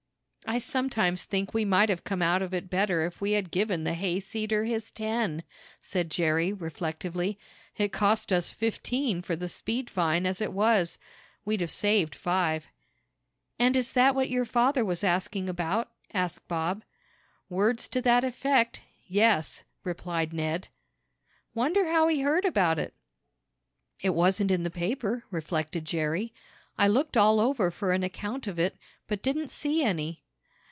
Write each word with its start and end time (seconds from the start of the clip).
"I 0.47 0.57
sometimes 0.57 1.23
think 1.23 1.53
we 1.53 1.63
might 1.63 1.87
have 1.87 2.03
come 2.03 2.21
out 2.21 2.41
of 2.41 2.53
it 2.53 2.69
better 2.69 3.05
if 3.05 3.21
we 3.21 3.33
had 3.33 3.51
given 3.51 3.85
the 3.85 3.93
hayseeder 3.93 4.65
his 4.65 4.91
ten," 4.91 5.43
said 5.81 6.11
Jerry, 6.11 6.51
reflectively. 6.51 7.39
"It 7.77 7.93
cost 7.93 8.33
us 8.33 8.51
fifteen 8.51 9.21
for 9.21 9.37
the 9.37 9.47
speed 9.47 9.89
fine 9.89 10.25
as 10.25 10.41
it 10.41 10.51
was. 10.51 10.97
We'd 11.45 11.61
have 11.61 11.71
saved 11.71 12.15
five." 12.15 12.67
"And 13.59 13.77
is 13.77 13.93
that 13.93 14.13
what 14.13 14.29
your 14.31 14.43
father 14.43 14.83
was 14.83 15.05
asking 15.05 15.47
about?" 15.47 15.89
asked 16.13 16.45
Bob. 16.49 16.83
"Words 17.47 17.87
to 17.89 18.01
that 18.01 18.25
effect 18.25 18.81
yes," 19.07 19.63
replied 19.85 20.33
Ned. 20.33 20.67
"Wonder 21.53 21.87
how 21.89 22.09
he 22.09 22.21
heard 22.21 22.43
about 22.43 22.77
it?" 22.77 22.93
"It 24.01 24.13
wasn't 24.13 24.51
in 24.51 24.63
the 24.63 24.69
paper," 24.71 25.23
reflected 25.31 25.85
Jerry. 25.85 26.33
"I 26.77 26.89
looked 26.89 27.15
all 27.15 27.39
over 27.39 27.71
for 27.71 27.93
an 27.93 28.03
account 28.03 28.47
of 28.47 28.59
it, 28.59 28.75
but 29.07 29.23
didn't 29.23 29.49
see 29.51 29.81
any." 29.81 30.17